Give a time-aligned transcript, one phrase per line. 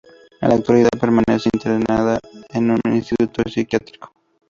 [0.41, 2.19] En la actualidad permanece internada
[2.49, 4.11] en un instituto psiquiátrico.